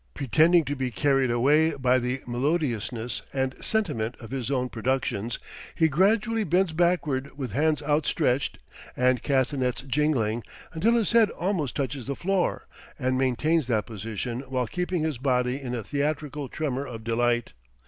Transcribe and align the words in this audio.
Pretending 0.15 0.65
to 0.65 0.75
be 0.75 0.89
carried 0.89 1.29
away 1.29 1.75
by 1.75 1.99
the 1.99 2.21
melodiousness 2.25 3.21
and 3.33 3.53
sentiment 3.63 4.15
of 4.19 4.31
his 4.31 4.49
own 4.49 4.67
productions, 4.67 5.37
he 5.75 5.87
gradually 5.87 6.43
bends 6.43 6.73
backward 6.73 7.37
with 7.37 7.51
hands 7.51 7.83
outstretched 7.83 8.57
and 8.97 9.21
castanets 9.21 9.83
jingling, 9.83 10.41
until 10.73 10.93
his 10.95 11.11
head 11.11 11.29
almost 11.29 11.75
touches 11.75 12.07
the 12.07 12.15
floor, 12.15 12.65
and 12.97 13.15
maintains 13.15 13.67
that 13.67 13.85
position 13.85 14.39
while 14.47 14.65
keeping 14.65 15.03
his 15.03 15.19
body 15.19 15.61
in 15.61 15.75
a 15.75 15.83
theatrical 15.83 16.49
tremor 16.49 16.87
of 16.87 17.03
delight. 17.03 17.53